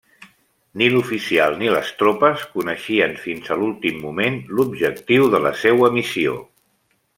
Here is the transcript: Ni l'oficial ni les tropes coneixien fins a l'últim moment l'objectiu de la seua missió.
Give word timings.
Ni 0.81 0.85
l'oficial 0.93 1.57
ni 1.59 1.69
les 1.75 1.91
tropes 1.99 2.47
coneixien 2.55 3.13
fins 3.27 3.51
a 3.51 3.59
l'últim 3.61 4.01
moment 4.07 4.41
l'objectiu 4.61 5.29
de 5.37 5.45
la 5.47 5.55
seua 5.67 5.95
missió. 6.01 6.37